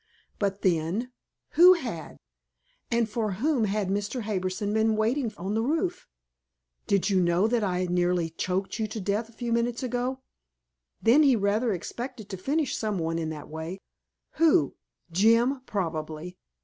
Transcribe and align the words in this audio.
But 0.39 0.63
then 0.63 1.11
who 1.49 1.73
had? 1.73 2.17
And 2.89 3.07
for 3.07 3.33
whom 3.33 3.65
had 3.65 3.87
Mr. 3.89 4.21
Harbison 4.23 4.73
been 4.73 4.95
waiting 4.95 5.31
on 5.37 5.53
the 5.53 5.61
roof? 5.61 6.07
"Did 6.87 7.11
you 7.11 7.21
know 7.21 7.45
that 7.47 7.63
I 7.63 7.85
nearly 7.85 8.31
choked 8.31 8.79
you 8.79 8.87
to 8.87 8.99
death 8.99 9.29
a 9.29 9.33
few 9.33 9.53
minutes 9.53 9.83
ago?" 9.83 10.23
Then 11.03 11.21
he 11.21 11.35
rather 11.35 11.71
expected 11.71 12.29
to 12.29 12.37
finish 12.37 12.75
somebody 12.75 13.21
in 13.21 13.29
that 13.29 13.47
way! 13.47 13.77
Who? 14.37 14.73
Jim, 15.11 15.61
probably. 15.67 16.35